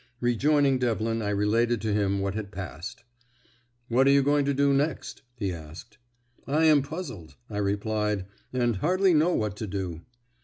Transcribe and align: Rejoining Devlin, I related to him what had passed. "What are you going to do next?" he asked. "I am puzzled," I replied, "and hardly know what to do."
Rejoining 0.19 0.79
Devlin, 0.79 1.21
I 1.21 1.29
related 1.29 1.79
to 1.81 1.93
him 1.93 2.21
what 2.21 2.33
had 2.33 2.49
passed. 2.51 3.03
"What 3.87 4.07
are 4.07 4.09
you 4.09 4.23
going 4.23 4.45
to 4.45 4.53
do 4.55 4.73
next?" 4.73 5.21
he 5.35 5.53
asked. 5.53 5.99
"I 6.47 6.65
am 6.65 6.81
puzzled," 6.81 7.35
I 7.51 7.59
replied, 7.59 8.25
"and 8.51 8.77
hardly 8.77 9.13
know 9.13 9.35
what 9.35 9.55
to 9.57 9.67
do." 9.67 10.01